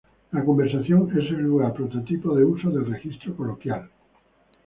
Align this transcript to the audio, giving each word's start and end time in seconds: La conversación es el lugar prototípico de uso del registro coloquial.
La 0.31 0.43
conversación 0.43 1.09
es 1.11 1.27
el 1.29 1.41
lugar 1.43 1.73
prototípico 1.75 2.33
de 2.33 2.43
uso 2.43 2.71
del 2.71 2.87
registro 2.87 3.35
coloquial. 3.37 3.87